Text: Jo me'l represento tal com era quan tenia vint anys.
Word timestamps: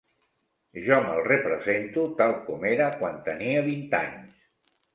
Jo 0.87 0.97
me'l 1.07 1.21
represento 1.27 2.07
tal 2.23 2.35
com 2.49 2.67
era 2.73 2.89
quan 3.03 3.23
tenia 3.31 3.63
vint 3.71 3.97
anys. 4.03 4.77